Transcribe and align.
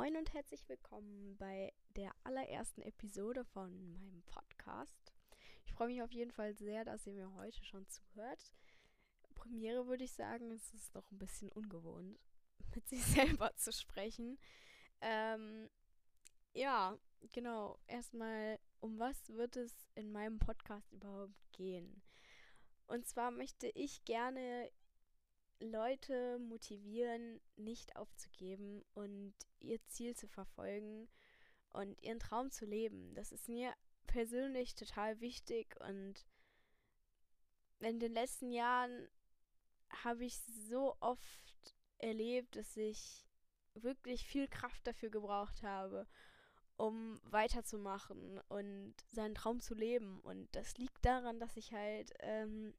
Moin 0.00 0.16
und 0.16 0.32
herzlich 0.32 0.66
willkommen 0.66 1.36
bei 1.36 1.74
der 1.94 2.10
allerersten 2.24 2.80
Episode 2.80 3.44
von 3.44 3.92
meinem 3.92 4.22
Podcast. 4.22 5.12
Ich 5.66 5.74
freue 5.74 5.88
mich 5.88 6.00
auf 6.00 6.10
jeden 6.10 6.30
Fall 6.30 6.54
sehr, 6.54 6.86
dass 6.86 7.06
ihr 7.06 7.12
mir 7.12 7.30
heute 7.34 7.62
schon 7.62 7.86
zuhört. 7.86 8.50
Premiere 9.34 9.88
würde 9.88 10.04
ich 10.04 10.12
sagen, 10.14 10.52
es 10.52 10.72
ist 10.72 10.94
noch 10.94 11.10
ein 11.10 11.18
bisschen 11.18 11.50
ungewohnt, 11.50 12.18
mit 12.74 12.88
sich 12.88 13.04
selber 13.04 13.54
zu 13.56 13.74
sprechen. 13.74 14.38
Ähm, 15.02 15.68
ja, 16.54 16.96
genau. 17.34 17.78
Erstmal, 17.86 18.58
um 18.80 18.98
was 18.98 19.28
wird 19.28 19.56
es 19.56 19.86
in 19.96 20.12
meinem 20.12 20.38
Podcast 20.38 20.90
überhaupt 20.94 21.52
gehen? 21.52 22.00
Und 22.86 23.06
zwar 23.06 23.30
möchte 23.30 23.68
ich 23.74 24.02
gerne 24.06 24.70
Leute 25.60 26.38
motivieren, 26.38 27.40
nicht 27.56 27.96
aufzugeben 27.96 28.82
und 28.94 29.34
ihr 29.60 29.84
Ziel 29.86 30.16
zu 30.16 30.26
verfolgen 30.26 31.08
und 31.70 32.00
ihren 32.02 32.18
Traum 32.18 32.50
zu 32.50 32.64
leben. 32.64 33.14
Das 33.14 33.30
ist 33.32 33.48
mir 33.48 33.72
persönlich 34.06 34.74
total 34.74 35.20
wichtig 35.20 35.78
und 35.80 36.26
in 37.80 38.00
den 38.00 38.12
letzten 38.12 38.50
Jahren 38.52 39.08
habe 40.04 40.24
ich 40.24 40.38
so 40.68 40.96
oft 41.00 41.74
erlebt, 41.98 42.56
dass 42.56 42.76
ich 42.76 43.26
wirklich 43.74 44.26
viel 44.26 44.48
Kraft 44.48 44.86
dafür 44.86 45.10
gebraucht 45.10 45.62
habe, 45.62 46.06
um 46.76 47.20
weiterzumachen 47.24 48.40
und 48.48 48.94
seinen 49.10 49.34
Traum 49.34 49.60
zu 49.60 49.74
leben. 49.74 50.20
Und 50.20 50.48
das 50.54 50.76
liegt 50.78 51.04
daran, 51.04 51.38
dass 51.38 51.56
ich 51.56 51.72
halt 51.72 52.12
ähm, 52.20 52.74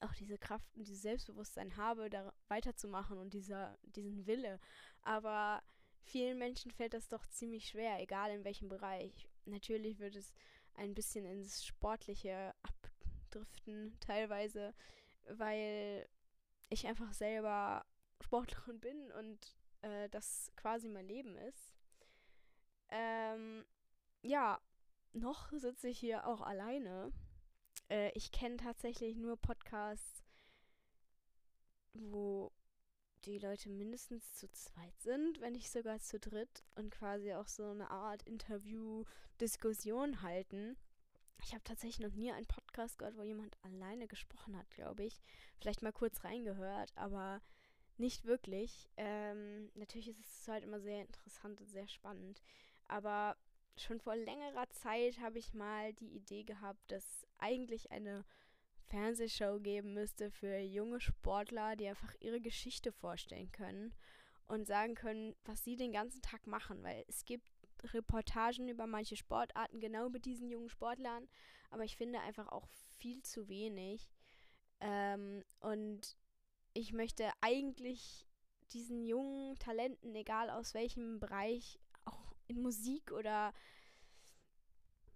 auch 0.00 0.14
diese 0.14 0.38
Kraft 0.38 0.68
und 0.74 0.86
dieses 0.86 1.02
Selbstbewusstsein 1.02 1.76
habe, 1.76 2.10
da 2.10 2.32
weiterzumachen 2.48 3.18
und 3.18 3.32
dieser, 3.32 3.78
diesen 3.82 4.26
Wille. 4.26 4.60
Aber 5.02 5.62
vielen 6.02 6.38
Menschen 6.38 6.70
fällt 6.70 6.94
das 6.94 7.08
doch 7.08 7.26
ziemlich 7.26 7.68
schwer, 7.68 8.00
egal 8.00 8.30
in 8.30 8.44
welchem 8.44 8.68
Bereich. 8.68 9.28
Natürlich 9.44 9.98
wird 9.98 10.16
es 10.16 10.32
ein 10.74 10.94
bisschen 10.94 11.24
ins 11.24 11.64
Sportliche 11.64 12.54
abdriften, 12.62 13.98
teilweise, 14.00 14.74
weil 15.28 16.08
ich 16.68 16.86
einfach 16.86 17.12
selber 17.12 17.84
Sportlerin 18.22 18.80
bin 18.80 19.12
und 19.12 19.56
äh, 19.82 20.08
das 20.10 20.52
quasi 20.56 20.88
mein 20.88 21.06
Leben 21.06 21.36
ist. 21.38 21.72
Ähm, 22.88 23.64
ja, 24.22 24.60
noch 25.12 25.50
sitze 25.52 25.88
ich 25.88 25.98
hier 25.98 26.26
auch 26.26 26.40
alleine 26.40 27.12
äh, 27.88 28.10
ich 28.14 28.32
kenne 28.32 28.56
tatsächlich 28.56 29.16
nur 29.16 29.36
Podcasts, 29.36 30.24
wo 31.92 32.52
die 33.24 33.38
Leute 33.38 33.68
mindestens 33.68 34.34
zu 34.34 34.50
zweit 34.52 35.00
sind, 35.00 35.40
wenn 35.40 35.54
nicht 35.54 35.70
sogar 35.70 35.98
zu 36.00 36.20
dritt 36.20 36.64
und 36.74 36.90
quasi 36.90 37.32
auch 37.34 37.48
so 37.48 37.70
eine 37.70 37.90
Art 37.90 38.22
Interview-Diskussion 38.22 40.22
halten. 40.22 40.76
Ich 41.42 41.52
habe 41.52 41.64
tatsächlich 41.64 42.06
noch 42.06 42.14
nie 42.14 42.32
einen 42.32 42.46
Podcast 42.46 42.98
gehört, 42.98 43.16
wo 43.16 43.22
jemand 43.22 43.56
alleine 43.62 44.06
gesprochen 44.06 44.56
hat, 44.56 44.70
glaube 44.70 45.04
ich. 45.04 45.20
Vielleicht 45.58 45.82
mal 45.82 45.92
kurz 45.92 46.24
reingehört, 46.24 46.92
aber 46.96 47.42
nicht 47.98 48.24
wirklich. 48.24 48.88
Ähm, 48.96 49.70
natürlich 49.74 50.08
ist 50.08 50.20
es 50.20 50.48
halt 50.48 50.64
immer 50.64 50.80
sehr 50.80 51.02
interessant 51.02 51.60
und 51.60 51.68
sehr 51.68 51.88
spannend. 51.88 52.42
Aber 52.88 53.36
schon 53.78 54.00
vor 54.00 54.16
längerer 54.16 54.68
Zeit 54.70 55.18
habe 55.20 55.38
ich 55.38 55.54
mal 55.54 55.92
die 55.94 56.14
Idee 56.14 56.44
gehabt, 56.44 56.80
dass 56.90 57.26
eigentlich 57.38 57.90
eine 57.90 58.24
Fernsehshow 58.86 59.58
geben 59.60 59.94
müsste 59.94 60.30
für 60.30 60.58
junge 60.58 61.00
Sportler, 61.00 61.76
die 61.76 61.88
einfach 61.88 62.14
ihre 62.20 62.40
Geschichte 62.40 62.92
vorstellen 62.92 63.50
können 63.52 63.94
und 64.46 64.66
sagen 64.66 64.94
können, 64.94 65.34
was 65.44 65.64
sie 65.64 65.76
den 65.76 65.92
ganzen 65.92 66.22
Tag 66.22 66.46
machen, 66.46 66.82
weil 66.82 67.04
es 67.08 67.24
gibt 67.24 67.48
Reportagen 67.82 68.68
über 68.68 68.86
manche 68.86 69.16
Sportarten 69.16 69.80
genau 69.80 70.08
mit 70.08 70.24
diesen 70.24 70.48
jungen 70.48 70.70
Sportlern, 70.70 71.28
aber 71.70 71.84
ich 71.84 71.96
finde 71.96 72.20
einfach 72.20 72.48
auch 72.48 72.66
viel 72.98 73.22
zu 73.22 73.48
wenig. 73.48 74.10
Ähm, 74.80 75.44
und 75.60 76.16
ich 76.74 76.92
möchte 76.92 77.30
eigentlich 77.40 78.26
diesen 78.72 79.04
jungen 79.04 79.56
Talenten, 79.58 80.14
egal 80.14 80.50
aus 80.50 80.74
welchem 80.74 81.20
Bereich, 81.20 81.78
in 82.48 82.62
Musik 82.62 83.12
oder 83.12 83.52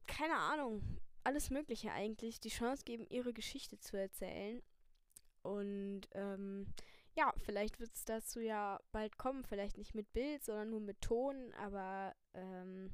keine 0.06 0.36
Ahnung, 0.36 0.82
alles 1.24 1.50
Mögliche 1.50 1.92
eigentlich, 1.92 2.40
die 2.40 2.48
Chance 2.48 2.84
geben, 2.84 3.06
ihre 3.08 3.32
Geschichte 3.32 3.78
zu 3.78 3.96
erzählen. 3.96 4.62
Und 5.42 6.02
ähm, 6.12 6.66
ja, 7.14 7.32
vielleicht 7.44 7.80
wird 7.80 7.94
es 7.94 8.04
dazu 8.04 8.40
ja 8.40 8.80
bald 8.92 9.16
kommen, 9.18 9.44
vielleicht 9.44 9.78
nicht 9.78 9.94
mit 9.94 10.12
Bild, 10.12 10.44
sondern 10.44 10.70
nur 10.70 10.80
mit 10.80 11.00
Ton, 11.00 11.52
aber 11.54 12.14
ähm, 12.34 12.90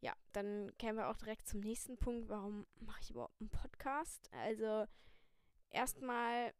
ja, 0.00 0.14
dann 0.32 0.72
kämen 0.78 0.98
wir 0.98 1.08
auch 1.08 1.16
direkt 1.16 1.48
zum 1.48 1.60
nächsten 1.60 1.98
Punkt. 1.98 2.28
Warum 2.28 2.66
mache 2.80 3.00
ich 3.02 3.10
überhaupt 3.10 3.40
einen 3.40 3.50
Podcast? 3.50 4.28
Also 4.32 4.86
erstmal, 5.70 6.52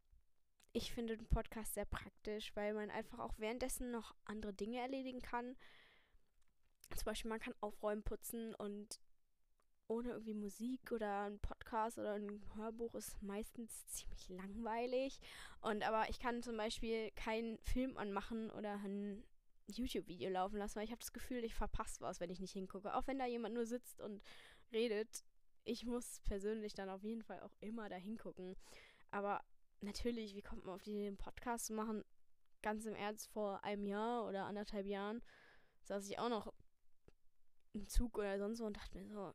ich 0.73 0.93
finde 0.93 1.17
den 1.17 1.29
Podcast 1.29 1.75
sehr 1.75 1.85
praktisch, 1.85 2.55
weil 2.57 2.75
man 2.75 2.91
einfach 2.91 3.21
auch 3.21 3.39
währenddessen 3.39 3.91
noch 3.91 4.15
andere 4.25 4.53
Dinge 4.53 4.81
erledigen 4.81 5.23
kann. 5.23 5.57
Zum 6.95 7.05
Beispiel, 7.05 7.29
man 7.29 7.41
kann 7.41 7.55
aufräumen, 7.61 8.03
putzen 8.03 8.55
und 8.55 9.01
ohne 9.89 10.11
irgendwie 10.11 10.35
Musik 10.35 10.93
oder 10.93 11.23
ein 11.23 11.39
Podcast 11.39 11.99
oder 11.99 12.15
ein 12.15 12.43
Hörbuch 12.55 12.95
ist 12.95 13.23
meistens 13.23 13.87
ziemlich 13.89 14.29
langweilig. 14.29 15.19
Und 15.63 15.83
aber 15.83 16.09
ich 16.11 16.19
kann 16.19 16.43
zum 16.43 16.57
Beispiel 16.57 17.11
keinen 17.13 17.59
Film 17.59 17.97
anmachen 17.97 18.51
oder 18.51 18.75
ein 18.75 19.25
YouTube-Video 19.67 20.31
laufen 20.31 20.59
lassen, 20.59 20.77
weil 20.77 20.85
ich 20.85 20.91
habe 20.91 21.01
das 21.01 21.13
Gefühl, 21.13 21.45
ich 21.45 21.55
verpasse 21.55 22.01
was, 22.01 22.21
wenn 22.21 22.31
ich 22.31 22.41
nicht 22.41 22.53
hingucke. 22.53 22.95
Auch 22.95 23.07
wenn 23.07 23.19
da 23.19 23.27
jemand 23.27 23.55
nur 23.55 23.67
sitzt 23.67 24.01
und 24.01 24.23
redet. 24.73 25.25
Ich 25.65 25.85
muss 25.85 26.21
persönlich 26.21 26.75
dann 26.75 26.89
auf 26.89 27.03
jeden 27.03 27.23
Fall 27.23 27.41
auch 27.41 27.55
immer 27.61 27.89
da 27.89 27.97
hingucken. 27.97 28.57
Aber 29.11 29.43
natürlich, 29.81 30.35
wie 30.35 30.43
kommt 30.43 30.65
man 30.65 30.75
auf 30.75 30.83
die 30.83 30.93
Idee, 30.93 31.09
einen 31.09 31.17
Podcast 31.17 31.67
zu 31.67 31.75
machen? 31.75 32.05
Ganz 32.63 32.87
im 32.87 32.95
Ernst, 32.95 33.29
vor 33.29 33.65
einem 33.65 33.87
Jahr 33.87 34.27
oder 34.27 34.47
anderthalb 34.47 34.87
Jahren 34.87 35.23
saß 35.85 36.09
ich 36.09 36.19
auch 36.19 36.29
noch 36.29 36.53
im 37.73 37.89
Zug 37.89 38.19
oder 38.19 38.39
sonst 38.39 38.61
wo 38.61 38.65
und 38.67 38.77
dachte 38.77 38.99
mir 38.99 39.09
so, 39.09 39.35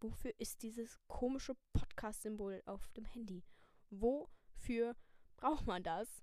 wofür 0.00 0.32
ist 0.38 0.62
dieses 0.62 0.98
komische 1.06 1.54
Podcast-Symbol 1.72 2.62
auf 2.66 2.88
dem 2.92 3.04
Handy? 3.04 3.44
Wofür 3.90 4.94
braucht 5.36 5.66
man 5.66 5.82
das? 5.82 6.22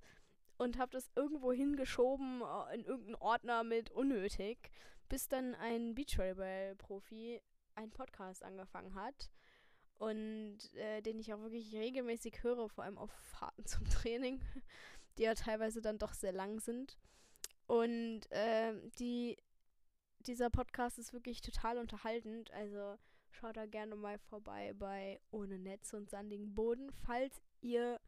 Und 0.58 0.78
habe 0.78 0.92
das 0.92 1.10
irgendwo 1.16 1.52
hingeschoben 1.52 2.42
äh, 2.42 2.76
in 2.76 2.86
irgendeinen 2.86 3.16
Ordner 3.16 3.64
mit 3.64 3.92
unnötig, 3.92 4.72
bis 5.10 5.28
dann 5.28 5.56
ein 5.56 5.96
Beachvolleyball-Profi 5.96 7.42
einen 7.76 7.92
Podcast 7.92 8.44
angefangen 8.44 8.94
hat 8.94 9.32
und 9.98 10.74
äh, 10.76 11.02
den 11.02 11.20
ich 11.20 11.34
auch 11.34 11.42
wirklich 11.42 11.74
regelmäßig 11.74 12.44
höre, 12.44 12.70
vor 12.70 12.84
allem 12.84 12.98
auf 12.98 13.12
Fahrten 13.12 13.66
zum 13.66 13.88
Training, 13.90 14.42
die 15.18 15.24
ja 15.24 15.34
teilweise 15.34 15.82
dann 15.82 15.98
doch 15.98 16.14
sehr 16.14 16.34
lang 16.34 16.60
sind. 16.60 16.98
Und 17.68 18.30
äh, 18.32 18.74
die 19.00 19.38
dieser 20.28 20.50
Podcast 20.50 21.00
ist 21.00 21.14
wirklich 21.14 21.42
total 21.42 21.78
unterhaltend. 21.78 22.52
Also 22.52 22.98
schaut 23.32 23.58
da 23.58 23.66
gerne 23.66 23.96
mal 23.96 24.18
vorbei 24.18 24.74
bei 24.74 25.20
Ohne 25.32 25.60
Netz 25.60 25.94
und 25.94 26.10
sandigen 26.10 26.54
Boden, 26.56 26.92
falls 27.06 27.42
ihr 27.62 28.00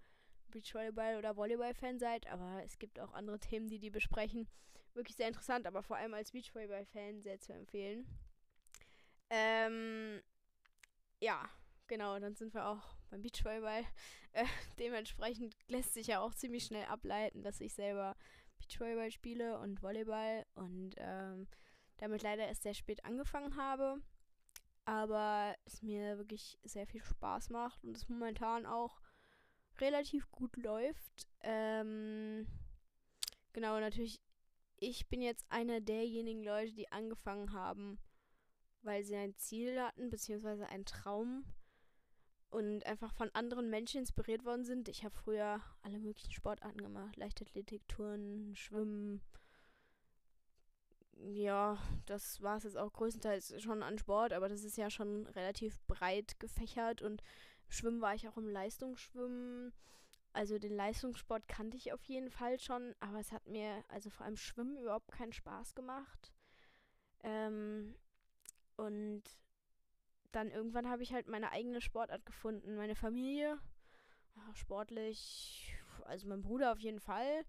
Beachvolleyball 0.50 1.18
oder 1.18 1.36
Volleyball-Fan 1.36 2.00
seid. 2.00 2.28
Aber 2.28 2.64
es 2.64 2.80
gibt 2.80 3.00
auch 3.00 3.14
andere 3.14 3.40
Themen, 3.40 3.68
die 3.68 3.80
die 3.80 3.90
besprechen. 3.90 4.48
Wirklich 4.94 5.18
sehr 5.18 5.28
interessant, 5.28 5.68
aber 5.68 5.84
vor 5.84 5.98
allem 5.98 6.14
als 6.14 6.32
Beachvolleyball-Fan 6.32 7.22
sehr 7.22 7.40
zu 7.40 7.54
empfehlen. 7.54 8.08
Ähm, 9.30 10.22
ja, 11.20 11.50
genau, 11.88 12.18
dann 12.20 12.36
sind 12.36 12.54
wir 12.54 12.68
auch 12.68 12.96
beim 13.10 13.22
Beachvolleyball. 13.22 13.84
Äh, 14.32 14.46
dementsprechend 14.80 15.56
lässt 15.68 15.94
sich 15.94 16.08
ja 16.08 16.22
auch 16.22 16.34
ziemlich 16.34 16.66
schnell 16.66 16.86
ableiten, 16.86 17.44
dass 17.44 17.60
ich 17.60 17.74
selber 17.74 18.16
Beachvolleyball 18.60 19.12
spiele 19.12 19.60
und 19.60 19.82
Volleyball 19.82 20.46
und 20.56 20.96
ähm, 20.98 21.48
damit 21.98 22.24
leider 22.24 22.48
erst 22.48 22.64
sehr 22.64 22.74
spät 22.74 23.04
angefangen 23.06 23.56
habe. 23.56 24.02
Aber 24.86 25.56
es 25.66 25.82
mir 25.82 26.18
wirklich 26.18 26.60
sehr 26.64 26.86
viel 26.86 27.04
Spaß 27.04 27.50
macht 27.50 27.84
und 27.84 27.98
es 27.98 28.08
momentan 28.08 28.66
auch 28.66 29.02
relativ 29.80 30.32
gut 30.32 30.56
läuft. 30.58 31.28
Ähm, 31.42 32.48
genau, 33.54 33.80
natürlich, 33.80 34.22
ich 34.80 35.08
bin 35.10 35.22
jetzt 35.22 35.46
einer 35.50 35.82
derjenigen 35.82 36.44
Leute, 36.44 36.74
die 36.74 36.92
angefangen 36.92 37.52
haben, 37.54 38.00
weil 38.84 39.04
sie 39.04 39.16
ein 39.16 39.36
Ziel 39.38 39.82
hatten, 39.82 40.10
beziehungsweise 40.10 40.68
einen 40.68 40.86
Traum 40.86 41.46
und 42.50 42.86
einfach 42.86 43.14
von 43.14 43.30
anderen 43.34 43.70
Menschen 43.70 44.00
inspiriert 44.02 44.46
worden 44.46 44.64
sind. 44.64 44.88
Ich 44.88 45.04
habe 45.04 45.16
früher 45.16 45.62
alle 45.82 46.00
möglichen 46.00 46.32
Sportarten 46.32 46.78
gemacht: 46.78 47.16
Leichtathletik, 47.18 47.88
Touren, 47.88 48.56
Schwimmen, 48.56 49.22
ja, 51.16 51.78
das 52.06 52.42
war 52.42 52.58
es 52.58 52.64
jetzt 52.64 52.78
auch 52.78 52.94
größtenteils 52.94 53.62
schon 53.62 53.84
an 53.84 53.98
Sport, 53.98 54.34
aber 54.34 54.50
das 54.50 54.64
ist 54.64 54.78
ja 54.78 54.90
schon 54.90 55.26
relativ 55.28 55.80
breit 55.88 56.40
gefächert 56.40 57.02
und 57.02 57.24
Schwimmen 57.68 58.02
war 58.02 58.14
ich 58.14 58.28
auch 58.28 58.38
im 58.38 58.48
Leistungsschwimmen 58.48 59.74
also 60.36 60.60
den 60.60 60.76
Leistungssport 60.76 61.48
kannte 61.48 61.78
ich 61.78 61.94
auf 61.94 62.04
jeden 62.04 62.30
Fall 62.30 62.60
schon, 62.60 62.94
aber 63.00 63.20
es 63.20 63.32
hat 63.32 63.48
mir, 63.48 63.86
also 63.88 64.10
vor 64.10 64.26
allem 64.26 64.36
Schwimmen, 64.36 64.78
überhaupt 64.78 65.10
keinen 65.10 65.32
Spaß 65.32 65.76
gemacht. 65.76 66.34
Ähm, 67.24 67.96
und 68.76 69.24
dann 70.34 70.52
irgendwann 70.52 70.90
habe 70.90 71.04
ich 71.04 71.14
halt 71.14 71.30
meine 71.30 71.54
eigene 71.54 71.80
Sportart 71.80 72.26
gefunden. 72.26 72.76
Meine 72.76 72.96
Familie, 72.96 73.58
sportlich, 74.56 75.74
also 76.04 76.28
mein 76.28 76.42
Bruder 76.42 76.74
auf 76.74 76.80
jeden 76.80 77.00
Fall. 77.00 77.46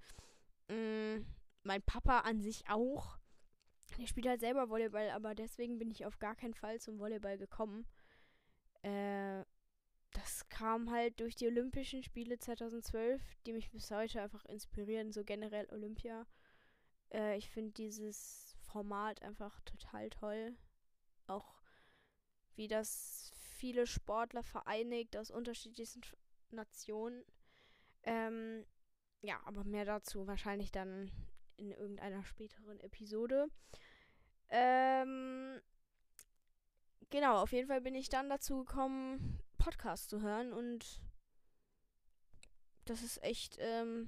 Mhm, 0.68 1.26
mein 1.64 1.82
Papa 1.82 2.20
an 2.20 2.40
sich 2.40 2.70
auch. 2.70 3.18
Der 3.98 4.06
spielt 4.06 4.26
halt 4.26 4.40
selber 4.40 4.68
Volleyball, 4.68 5.10
aber 5.10 5.34
deswegen 5.34 5.78
bin 5.78 5.90
ich 5.90 6.04
auf 6.04 6.18
gar 6.18 6.34
keinen 6.34 6.54
Fall 6.54 6.80
zum 6.80 6.98
Volleyball 6.98 7.38
gekommen. 7.38 7.86
Äh, 8.82 9.44
das 10.12 10.48
kam 10.48 10.90
halt 10.90 11.20
durch 11.20 11.34
die 11.34 11.46
Olympischen 11.46 12.02
Spiele 12.02 12.38
2012, 12.38 13.22
die 13.46 13.52
mich 13.52 13.70
bis 13.70 13.90
heute 13.90 14.22
einfach 14.22 14.44
inspirieren, 14.46 15.12
so 15.12 15.24
generell 15.24 15.68
Olympia. 15.70 16.26
Äh, 17.12 17.36
ich 17.36 17.50
finde 17.50 17.72
dieses 17.72 18.56
Format 18.60 19.22
einfach 19.22 19.60
total 19.60 20.10
toll. 20.10 20.56
Auch 21.26 21.62
wie 22.54 22.68
das 22.68 23.32
viele 23.56 23.86
Sportler 23.86 24.42
vereinigt 24.42 25.16
aus 25.16 25.30
unterschiedlichsten 25.30 26.00
Nationen. 26.50 27.24
Ähm, 28.02 28.64
ja, 29.22 29.40
aber 29.44 29.64
mehr 29.64 29.84
dazu 29.84 30.26
wahrscheinlich 30.26 30.70
dann 30.72 31.10
in 31.56 31.72
irgendeiner 31.72 32.24
späteren 32.24 32.80
Episode. 32.80 33.48
Ähm, 34.48 35.60
genau, 37.10 37.42
auf 37.42 37.52
jeden 37.52 37.68
Fall 37.68 37.80
bin 37.80 37.94
ich 37.94 38.08
dann 38.08 38.28
dazu 38.28 38.64
gekommen, 38.64 39.40
Podcast 39.58 40.10
zu 40.10 40.20
hören 40.20 40.52
und 40.52 41.00
das 42.84 43.02
ist 43.02 43.22
echt, 43.22 43.56
ähm, 43.60 44.06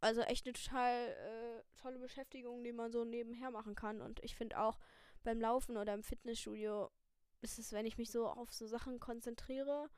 also 0.00 0.20
echt 0.22 0.46
eine 0.46 0.52
total 0.52 1.08
äh, 1.08 1.62
tolle 1.80 1.98
Beschäftigung, 1.98 2.62
die 2.62 2.72
man 2.72 2.92
so 2.92 3.04
nebenher 3.04 3.50
machen 3.50 3.74
kann. 3.74 4.00
Und 4.00 4.22
ich 4.22 4.36
finde 4.36 4.60
auch 4.60 4.78
beim 5.24 5.40
Laufen 5.40 5.76
oder 5.76 5.94
im 5.94 6.04
Fitnessstudio 6.04 6.90
ist 7.40 7.58
es, 7.58 7.72
wenn 7.72 7.86
ich 7.86 7.98
mich 7.98 8.10
so 8.10 8.28
auf 8.28 8.52
so 8.52 8.66
Sachen 8.66 9.00
konzentriere, 9.00 9.90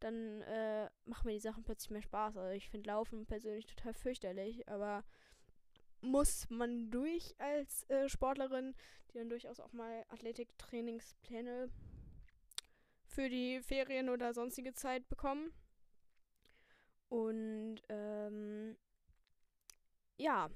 dann 0.00 0.42
äh, 0.42 0.88
machen 1.04 1.26
mir 1.26 1.34
die 1.34 1.40
Sachen 1.40 1.64
plötzlich 1.64 1.90
mehr 1.90 2.02
Spaß. 2.02 2.36
Also 2.36 2.54
ich 2.54 2.68
finde 2.70 2.88
Laufen 2.88 3.26
persönlich 3.26 3.66
total 3.66 3.94
fürchterlich, 3.94 4.68
aber 4.68 5.04
muss 6.00 6.48
man 6.50 6.90
durch 6.90 7.34
als 7.38 7.88
äh, 7.90 8.08
Sportlerin, 8.08 8.74
die 9.10 9.18
dann 9.18 9.30
durchaus 9.30 9.60
auch 9.60 9.72
mal 9.72 10.04
Athletiktrainingspläne 10.08 11.70
für 13.06 13.28
die 13.28 13.60
Ferien 13.62 14.08
oder 14.08 14.32
sonstige 14.32 14.74
Zeit 14.74 15.08
bekommen. 15.08 15.52
Und 17.08 17.80
ähm, 17.88 18.76
ja. 20.16 20.50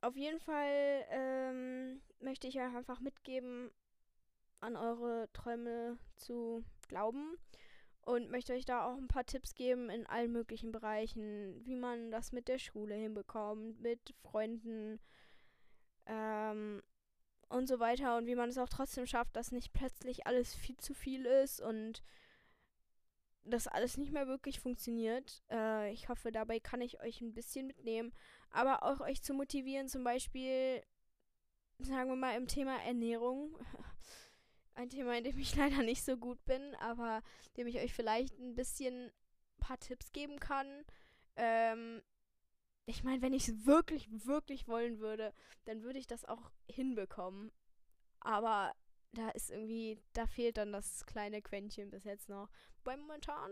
Auf 0.00 0.16
jeden 0.16 0.40
Fall 0.40 1.04
ähm, 1.10 2.00
möchte 2.20 2.46
ich 2.46 2.58
euch 2.58 2.74
einfach 2.74 3.00
mitgeben, 3.00 3.70
an 4.60 4.76
eure 4.76 5.28
Träume 5.32 5.98
zu 6.16 6.64
glauben 6.88 7.36
und 8.02 8.30
möchte 8.30 8.52
euch 8.52 8.64
da 8.64 8.86
auch 8.86 8.96
ein 8.96 9.08
paar 9.08 9.26
Tipps 9.26 9.54
geben 9.54 9.90
in 9.90 10.06
allen 10.06 10.32
möglichen 10.32 10.70
Bereichen, 10.70 11.64
wie 11.64 11.74
man 11.76 12.10
das 12.10 12.32
mit 12.32 12.48
der 12.48 12.58
Schule 12.58 12.94
hinbekommt, 12.94 13.80
mit 13.80 14.14
Freunden 14.22 15.00
ähm, 16.06 16.82
und 17.48 17.68
so 17.68 17.80
weiter 17.80 18.16
und 18.16 18.26
wie 18.26 18.36
man 18.36 18.48
es 18.48 18.58
auch 18.58 18.68
trotzdem 18.68 19.06
schafft, 19.06 19.34
dass 19.36 19.52
nicht 19.52 19.72
plötzlich 19.72 20.26
alles 20.26 20.54
viel 20.54 20.76
zu 20.76 20.94
viel 20.94 21.26
ist 21.26 21.60
und 21.60 22.02
das 23.44 23.66
alles 23.66 23.96
nicht 23.96 24.12
mehr 24.12 24.28
wirklich 24.28 24.60
funktioniert. 24.60 25.42
Äh, 25.50 25.92
ich 25.92 26.08
hoffe, 26.08 26.32
dabei 26.32 26.60
kann 26.60 26.80
ich 26.80 27.00
euch 27.00 27.20
ein 27.20 27.34
bisschen 27.34 27.66
mitnehmen, 27.66 28.12
aber 28.50 28.82
auch 28.82 29.00
euch 29.00 29.22
zu 29.22 29.34
motivieren, 29.34 29.88
zum 29.88 30.04
Beispiel, 30.04 30.82
sagen 31.78 32.10
wir 32.10 32.16
mal, 32.16 32.36
im 32.36 32.46
Thema 32.46 32.80
Ernährung. 32.82 33.56
Ein 34.76 34.90
Thema, 34.90 35.16
in 35.16 35.24
dem 35.24 35.38
ich 35.38 35.56
leider 35.56 35.82
nicht 35.82 36.04
so 36.04 36.16
gut 36.16 36.44
bin, 36.44 36.74
aber 36.76 37.22
dem 37.56 37.66
ich 37.66 37.78
euch 37.78 37.92
vielleicht 37.92 38.38
ein 38.38 38.54
bisschen 38.54 39.06
ein 39.06 39.12
paar 39.58 39.78
Tipps 39.78 40.12
geben 40.12 40.38
kann. 40.38 40.84
Ähm, 41.36 42.02
ich 42.84 43.02
meine, 43.02 43.22
wenn 43.22 43.32
ich 43.32 43.48
es 43.48 43.66
wirklich, 43.66 44.08
wirklich 44.26 44.68
wollen 44.68 45.00
würde, 45.00 45.32
dann 45.64 45.82
würde 45.82 45.98
ich 45.98 46.06
das 46.06 46.24
auch 46.26 46.52
hinbekommen. 46.68 47.50
Aber 48.20 48.74
da 49.12 49.30
ist 49.30 49.50
irgendwie, 49.50 49.98
da 50.12 50.26
fehlt 50.26 50.58
dann 50.58 50.72
das 50.72 51.06
kleine 51.06 51.40
Quäntchen 51.40 51.90
bis 51.90 52.04
jetzt 52.04 52.28
noch. 52.28 52.50
Weil 52.84 52.98
momentan, 52.98 53.50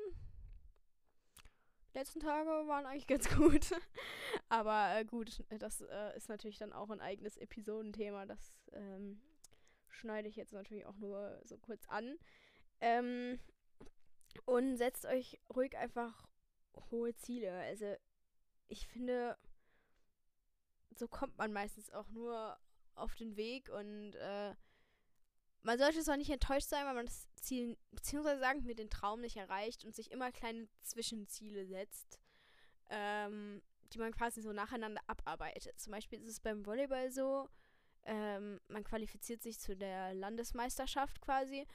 letzten 1.95 2.21
Tage 2.21 2.51
waren 2.69 2.85
eigentlich 2.85 3.07
ganz 3.07 3.29
gut. 3.37 3.71
Aber 4.51 4.95
äh, 4.95 5.07
gut, 5.07 5.43
das 5.59 5.81
äh, 5.81 6.17
ist 6.17 6.29
natürlich 6.29 6.59
dann 6.59 6.75
auch 6.75 6.91
ein 6.91 7.01
eigenes 7.01 7.39
Episodenthema. 7.39 8.27
Das 8.27 8.53
ähm, 8.73 9.23
schneide 9.95 10.29
ich 10.29 10.37
jetzt 10.37 10.53
natürlich 10.53 10.87
auch 10.87 10.97
nur 10.97 11.41
so 11.45 11.57
kurz 11.59 11.87
an. 11.89 12.19
Ähm, 12.81 13.39
und 14.45 14.77
setzt 14.77 15.07
euch 15.07 15.41
ruhig 15.55 15.77
einfach 15.77 16.27
hohe 16.91 17.15
Ziele. 17.15 17.53
Also 17.53 17.95
ich 18.69 18.87
finde, 18.89 19.39
so 20.97 21.09
kommt 21.09 21.39
man 21.39 21.53
meistens 21.53 21.91
auch 21.91 22.09
nur 22.11 22.59
auf 22.95 23.15
den 23.15 23.37
Weg 23.37 23.69
und 23.71 24.15
äh, 24.17 24.55
man 25.63 25.79
sollte 25.79 26.03
zwar 26.03 26.17
nicht 26.17 26.31
enttäuscht 26.31 26.69
sein, 26.69 26.85
weil 26.87 26.95
man 26.95 27.07
das 27.07 27.27
Ziel, 27.37 27.79
beziehungsweise 27.91 28.41
sagen 28.41 28.65
wir, 28.67 28.75
den 28.75 28.91
Traum 28.91 29.21
nicht 29.21 29.37
erreicht 29.37 29.85
und 29.85 29.95
sich 29.95 30.11
immer 30.11 30.31
kleine 30.31 30.69
Zwischenziele 30.83 31.67
setzt, 31.67 32.21
ähm, 32.91 33.63
die 33.93 33.99
man 33.99 34.13
quasi 34.13 34.43
so 34.43 34.53
nacheinander 34.53 35.01
abarbeitet. 35.07 35.81
Zum 35.81 35.93
Beispiel 35.93 36.21
ist 36.21 36.29
es 36.29 36.41
beim 36.41 36.67
Volleyball 36.67 37.11
so, 37.11 37.49
ähm, 38.05 38.61
man 38.69 38.85
qualifiziert 38.85 39.43
sich 39.43 39.59
zu 39.59 39.77
der 39.77 40.15
Landesmeisterschaft 40.15 41.21
quasi 41.21 41.67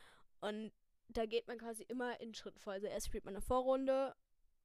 und 0.41 0.71
da 1.07 1.25
geht 1.25 1.47
man 1.47 1.57
quasi 1.57 1.83
immer 1.83 2.19
in 2.21 2.33
Schritten 2.33 2.59
vor. 2.59 2.73
Also 2.73 2.87
erst 2.87 3.07
spielt 3.07 3.25
man 3.25 3.35
eine 3.35 3.41
Vorrunde 3.41 4.15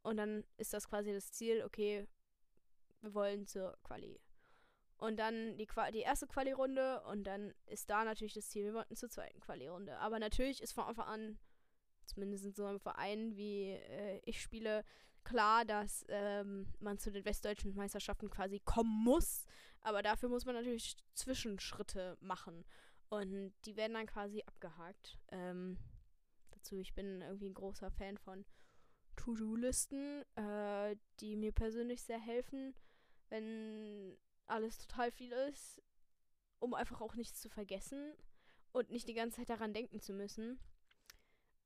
und 0.02 0.18
dann 0.18 0.44
ist 0.58 0.72
das 0.74 0.88
quasi 0.88 1.12
das 1.12 1.32
Ziel, 1.32 1.62
okay, 1.64 2.06
wir 3.00 3.14
wollen 3.14 3.46
zur 3.46 3.76
Quali. 3.82 4.20
Und 4.96 5.18
dann 5.18 5.56
die, 5.58 5.66
Qua 5.66 5.90
die 5.90 6.00
erste 6.00 6.26
Quali-Runde 6.26 7.02
und 7.02 7.24
dann 7.24 7.54
ist 7.66 7.90
da 7.90 8.04
natürlich 8.04 8.34
das 8.34 8.48
Ziel, 8.48 8.66
wir 8.66 8.74
wollten 8.74 8.96
zur 8.96 9.10
zweiten 9.10 9.40
Quali-Runde. 9.40 9.98
Aber 9.98 10.18
natürlich 10.18 10.62
ist 10.62 10.72
von 10.72 10.84
Anfang 10.84 11.06
an, 11.06 11.38
zumindest 12.04 12.44
in 12.44 12.54
so 12.54 12.64
einem 12.64 12.80
Verein 12.80 13.36
wie 13.36 13.70
äh, 13.70 14.20
ich 14.24 14.40
spiele, 14.40 14.84
klar, 15.24 15.64
dass 15.64 16.04
ähm, 16.08 16.72
man 16.78 16.98
zu 16.98 17.10
den 17.10 17.24
westdeutschen 17.24 17.74
Meisterschaften 17.74 18.30
quasi 18.30 18.60
kommen 18.60 19.04
muss. 19.04 19.46
Aber 19.84 20.02
dafür 20.02 20.30
muss 20.30 20.46
man 20.46 20.54
natürlich 20.54 20.96
Zwischenschritte 21.12 22.16
machen. 22.20 22.64
Und 23.10 23.52
die 23.66 23.76
werden 23.76 23.92
dann 23.92 24.06
quasi 24.06 24.42
abgehakt. 24.46 25.18
Ähm, 25.30 25.78
dazu, 26.50 26.78
ich 26.78 26.94
bin 26.94 27.20
irgendwie 27.20 27.50
ein 27.50 27.54
großer 27.54 27.90
Fan 27.90 28.16
von 28.16 28.44
To-Do-Listen, 29.16 30.24
äh, 30.36 30.96
die 31.20 31.36
mir 31.36 31.52
persönlich 31.52 32.02
sehr 32.02 32.18
helfen, 32.18 32.74
wenn 33.28 34.16
alles 34.46 34.78
total 34.78 35.12
viel 35.12 35.32
ist, 35.32 35.82
um 36.58 36.74
einfach 36.74 37.02
auch 37.02 37.14
nichts 37.14 37.40
zu 37.40 37.50
vergessen 37.50 38.14
und 38.72 38.90
nicht 38.90 39.06
die 39.06 39.14
ganze 39.14 39.36
Zeit 39.36 39.50
daran 39.50 39.74
denken 39.74 40.00
zu 40.00 40.14
müssen. 40.14 40.58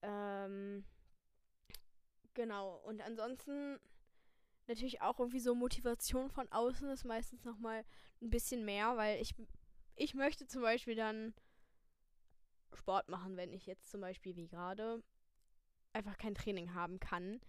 Ähm, 0.02 0.84
genau, 2.34 2.76
und 2.78 3.00
ansonsten 3.00 3.78
natürlich 4.68 5.00
auch 5.00 5.18
irgendwie 5.18 5.40
so 5.40 5.54
Motivation 5.54 6.30
von 6.30 6.50
außen 6.52 6.88
ist 6.90 7.04
meistens 7.04 7.44
nochmal 7.44 7.84
ein 8.20 8.30
bisschen 8.30 8.64
mehr, 8.64 8.96
weil 8.96 9.20
ich, 9.20 9.34
ich 9.96 10.14
möchte 10.14 10.46
zum 10.46 10.62
Beispiel 10.62 10.94
dann 10.94 11.34
Sport 12.74 13.08
machen, 13.08 13.36
wenn 13.36 13.52
ich 13.52 13.66
jetzt 13.66 13.90
zum 13.90 14.00
Beispiel 14.00 14.36
wie 14.36 14.46
gerade 14.46 15.02
einfach 15.92 16.18
kein 16.18 16.34
Training 16.34 16.74
haben 16.74 17.00
kann. 17.00 17.40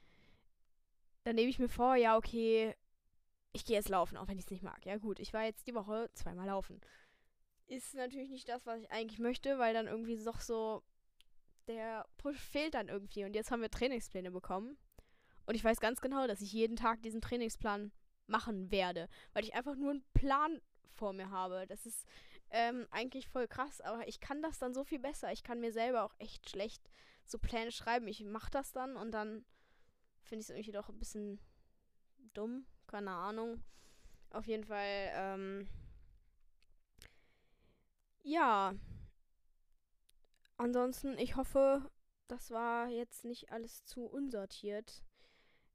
Dann 1.23 1.35
nehme 1.35 1.49
ich 1.49 1.59
mir 1.59 1.69
vor, 1.69 1.95
ja, 1.95 2.17
okay, 2.17 2.75
ich 3.51 3.65
gehe 3.65 3.75
jetzt 3.75 3.89
laufen, 3.89 4.17
auch 4.17 4.27
wenn 4.27 4.37
ich 4.37 4.45
es 4.45 4.51
nicht 4.51 4.63
mag. 4.63 4.85
Ja 4.85 4.97
gut, 4.97 5.19
ich 5.19 5.33
war 5.33 5.43
jetzt 5.43 5.67
die 5.67 5.75
Woche 5.75 6.09
zweimal 6.13 6.47
laufen. 6.47 6.79
Ist 7.67 7.93
natürlich 7.93 8.29
nicht 8.29 8.47
das, 8.49 8.65
was 8.65 8.79
ich 8.79 8.91
eigentlich 8.91 9.19
möchte, 9.19 9.59
weil 9.59 9.73
dann 9.73 9.87
irgendwie 9.87 10.17
doch 10.23 10.39
so 10.39 10.83
der 11.67 12.07
Push 12.17 12.39
fehlt 12.39 12.73
dann 12.73 12.87
irgendwie. 12.87 13.25
Und 13.25 13.35
jetzt 13.35 13.51
haben 13.51 13.61
wir 13.61 13.69
Trainingspläne 13.69 14.31
bekommen. 14.31 14.77
Und 15.49 15.55
ich 15.55 15.63
weiß 15.63 15.79
ganz 15.79 15.99
genau, 15.99 16.27
dass 16.27 16.41
ich 16.41 16.53
jeden 16.53 16.75
Tag 16.75 17.01
diesen 17.01 17.21
Trainingsplan 17.21 17.91
machen 18.27 18.69
werde, 18.69 19.09
weil 19.33 19.43
ich 19.43 19.55
einfach 19.55 19.75
nur 19.75 19.89
einen 19.89 20.05
Plan 20.13 20.61
vor 20.91 21.11
mir 21.11 21.31
habe. 21.31 21.65
Das 21.65 21.87
ist 21.87 22.05
ähm, 22.51 22.85
eigentlich 22.91 23.27
voll 23.29 23.47
krass, 23.47 23.81
aber 23.81 24.07
ich 24.07 24.19
kann 24.19 24.43
das 24.43 24.59
dann 24.59 24.75
so 24.75 24.83
viel 24.83 24.99
besser. 24.99 25.31
Ich 25.31 25.41
kann 25.41 25.59
mir 25.59 25.71
selber 25.71 26.03
auch 26.03 26.13
echt 26.19 26.47
schlecht 26.51 26.87
so 27.25 27.39
Pläne 27.39 27.71
schreiben. 27.71 28.07
Ich 28.07 28.23
mache 28.23 28.51
das 28.51 28.73
dann 28.73 28.95
und 28.95 29.09
dann 29.09 29.43
finde 30.21 30.41
ich 30.41 30.49
es 30.49 30.49
irgendwie 30.51 30.71
doch 30.71 30.87
ein 30.87 30.99
bisschen 30.99 31.39
dumm. 32.35 32.67
Keine 32.85 33.09
Ahnung. 33.09 33.63
Auf 34.29 34.45
jeden 34.45 34.65
Fall, 34.65 35.09
ähm, 35.15 35.67
ja. 38.21 38.75
Ansonsten, 40.57 41.17
ich 41.17 41.37
hoffe, 41.37 41.89
das 42.27 42.51
war 42.51 42.87
jetzt 42.89 43.25
nicht 43.25 43.51
alles 43.51 43.83
zu 43.85 44.05
unsortiert. 44.05 45.01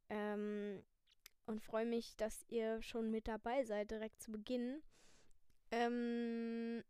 Ähm, 0.08 0.82
und 1.46 1.60
freue 1.62 1.86
mich, 1.86 2.16
dass 2.16 2.44
ihr 2.48 2.80
schon 2.82 3.10
mit 3.10 3.28
dabei 3.28 3.64
seid, 3.64 3.90
direkt 3.90 4.22
zu 4.22 4.32
Beginn. 4.32 4.82
Ähm, 5.70 6.82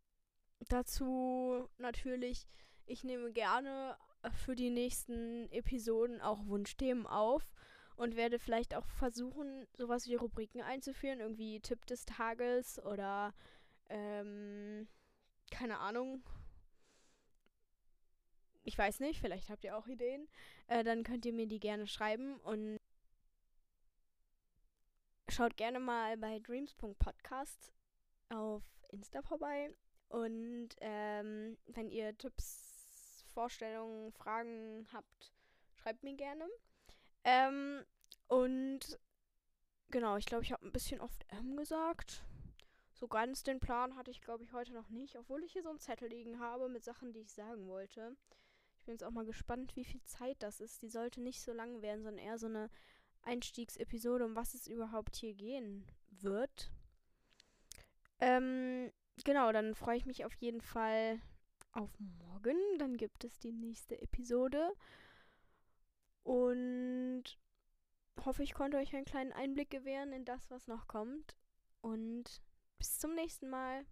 dazu 0.69 1.69
natürlich, 1.79 2.47
ich 2.87 3.05
nehme 3.05 3.33
gerne 3.33 3.97
für 4.45 4.55
die 4.55 4.71
nächsten 4.71 5.51
Episoden 5.51 6.21
auch 6.21 6.47
Wunschthemen 6.47 7.07
auf 7.07 7.53
und 7.97 8.17
werde 8.17 8.39
vielleicht 8.39 8.75
auch 8.75 8.87
versuchen, 8.87 9.67
sowas 9.75 10.07
wie 10.07 10.15
Rubriken 10.15 10.63
einzuführen, 10.63 11.21
irgendwie 11.21 11.61
Tipp 11.61 11.87
des 11.87 12.05
Tages 12.05 12.83
oder 12.85 13.35
ähm, 13.89 14.89
keine 15.51 15.79
Ahnung. 15.79 16.23
Ich 18.63 18.77
weiß 18.79 19.01
nicht, 19.01 19.21
vielleicht 19.21 19.51
habt 19.51 19.65
ihr 19.65 19.77
auch 19.77 19.87
Ideen. 19.87 20.27
Äh, 20.67 20.85
dann 20.85 21.05
könnt 21.05 21.27
ihr 21.27 21.35
mir 21.35 21.47
die 21.47 21.61
gerne 21.61 21.87
schreiben 21.87 22.39
und 22.41 22.79
schaut 25.35 25.57
gerne 25.57 25.81
mal 25.81 26.17
bei 26.17 26.39
dreams.podcast 26.39 27.73
auf 28.29 28.63
Insta 28.91 29.21
vorbei. 29.21 29.75
Und 30.09 30.69
ähm, 30.81 31.59
wenn 31.67 31.91
ihr 31.91 32.17
Tipps, 32.17 33.25
Vorstellungen, 33.33 34.13
Fragen 34.13 34.87
habt, 34.93 35.33
schreibt 35.75 36.05
mir 36.05 36.15
gerne. 36.15 36.49
Ähm, 37.25 37.85
und 38.29 39.01
genau, 39.91 40.17
ich 40.17 40.27
glaube, 40.27 40.45
ich 40.45 40.53
habe 40.53 40.65
ein 40.65 40.73
bisschen 40.73 41.01
oft 41.01 41.27
M 41.33 41.57
gesagt. 41.57 42.23
So 42.93 43.09
ganz 43.09 43.43
den 43.43 43.59
Plan 43.59 43.97
hatte 43.97 44.13
ich, 44.13 44.21
glaube 44.21 44.45
ich, 44.45 44.53
heute 44.53 44.73
noch 44.73 44.89
nicht, 44.89 45.17
obwohl 45.17 45.43
ich 45.43 45.53
hier 45.53 45.65
so 45.65 45.71
einen 45.71 45.81
Zettel 45.81 46.11
liegen 46.11 46.39
habe 46.39 46.69
mit 46.69 46.85
Sachen, 46.85 47.13
die 47.13 47.23
ich 47.23 47.33
sagen 47.33 47.67
wollte. 47.67 48.17
Ich 48.77 48.85
bin 48.85 48.95
jetzt 48.95 49.03
auch 49.03 49.11
mal 49.11 49.27
gespannt, 49.27 49.75
wie 49.75 49.85
viel 49.85 50.03
Zeit 50.05 50.37
das 50.45 50.61
ist. 50.61 50.83
Die 50.83 50.89
sollte 50.89 51.21
nicht 51.21 51.43
so 51.43 51.53
lang 51.53 51.83
werden, 51.83 52.05
sondern 52.05 52.25
eher 52.25 52.39
so 52.39 52.47
eine 52.47 52.71
Einstiegsepisode, 53.27 54.25
um 54.25 54.37
was 54.37 54.55
es 54.55 54.67
überhaupt 54.67 55.17
hier 55.17 55.35
gehen 55.35 55.85
wird. 56.11 56.71
Ähm, 58.21 58.91
genau, 59.25 59.53
dann 59.53 59.75
freue 59.75 59.97
ich 59.97 60.07
mich 60.07 60.25
auf 60.25 60.35
jeden 60.35 60.61
Fall 60.61 61.21
auf 61.73 61.91
morgen. 61.99 62.57
Dann 62.79 62.97
gibt 62.97 63.25
es 63.25 63.39
die 63.39 63.53
nächste 63.53 64.01
Episode. 64.01 64.73
Und 66.23 67.25
hoffe, 68.25 68.43
ich 68.43 68.55
konnte 68.55 68.79
euch 68.79 68.95
einen 68.95 69.05
kleinen 69.05 69.33
Einblick 69.33 69.71
gewähren 69.71 70.13
in 70.13 70.25
das, 70.25 70.51
was 70.51 70.67
noch 70.67 70.87
kommt. 70.87 71.37
Und 71.81 72.41
bis 72.79 72.99
zum 72.99 73.15
nächsten 73.15 73.51
Mal. 73.51 73.85